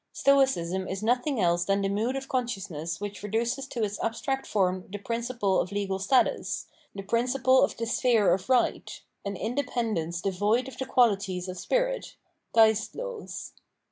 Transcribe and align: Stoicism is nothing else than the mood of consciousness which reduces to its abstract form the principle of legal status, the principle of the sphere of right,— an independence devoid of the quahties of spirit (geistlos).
Stoicism 0.13 0.87
is 0.87 1.03
nothing 1.03 1.39
else 1.39 1.63
than 1.65 1.81
the 1.83 1.87
mood 1.87 2.15
of 2.15 2.27
consciousness 2.27 2.99
which 2.99 3.21
reduces 3.21 3.67
to 3.67 3.83
its 3.83 3.99
abstract 4.03 4.47
form 4.47 4.85
the 4.91 4.97
principle 4.97 5.59
of 5.61 5.71
legal 5.71 5.99
status, 5.99 6.65
the 6.95 7.03
principle 7.03 7.61
of 7.61 7.77
the 7.77 7.85
sphere 7.85 8.33
of 8.33 8.49
right,— 8.49 8.99
an 9.27 9.35
independence 9.35 10.19
devoid 10.19 10.67
of 10.67 10.79
the 10.79 10.85
quahties 10.85 11.47
of 11.47 11.59
spirit 11.59 12.15
(geistlos). 12.51 13.51